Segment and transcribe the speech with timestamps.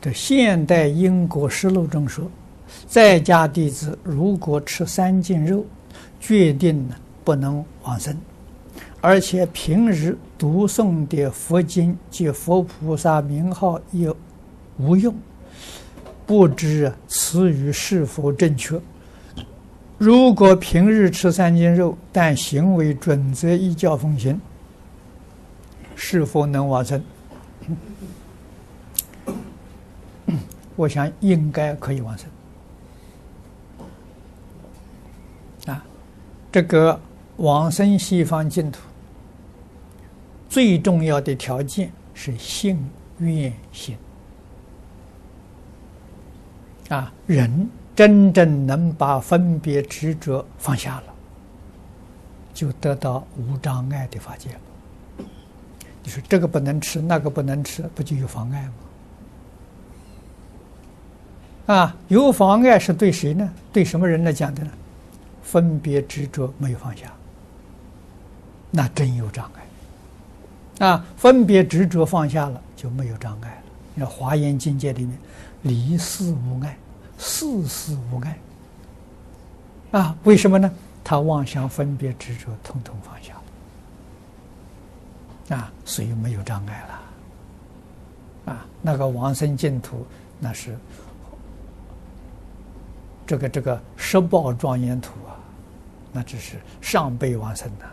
[0.00, 2.30] 这现代因果实录中说，
[2.86, 5.64] 在家弟子如果吃三斤肉，
[6.20, 6.88] 决定
[7.24, 8.16] 不能往生，
[9.00, 14.12] 而且平日读诵的佛经及佛菩萨名号也
[14.78, 15.12] 无用，
[16.24, 18.80] 不知此语是否正确？
[19.96, 24.40] 如果平日吃三斤肉，但行为准则依教奉行，
[25.96, 27.02] 是否能往生？
[30.78, 32.30] 我想应该可以往生。
[35.66, 35.84] 啊，
[36.52, 36.98] 这个
[37.38, 38.80] 往生西方净土
[40.48, 42.78] 最重要的条件是信
[43.18, 43.96] 愿行。
[46.90, 51.14] 啊，人真正能把分别执着放下了，
[52.54, 54.60] 就得到无障碍的法界了。
[56.04, 58.74] 你说这个不能吃，那个不能吃，不就有妨碍吗？
[61.68, 63.48] 啊，有妨碍是对谁呢？
[63.72, 64.70] 对什么人来讲的呢？
[65.42, 67.12] 分别执着没有放下，
[68.70, 70.86] 那真有障碍。
[70.86, 73.62] 啊，分别执着放下了，就没有障碍了。
[73.94, 75.18] 那《华严境》界里面，
[75.62, 76.76] 离事无碍，
[77.18, 78.38] 事事无碍。
[79.90, 80.70] 啊，为什么呢？
[81.04, 83.34] 他妄想分别执着，统统放下。
[85.54, 88.52] 啊，所以没有障碍了。
[88.54, 90.06] 啊，那个往生净土，
[90.40, 90.74] 那是。
[93.28, 95.36] 这个这个十报庄严土啊，
[96.12, 97.84] 那只是上辈往生的。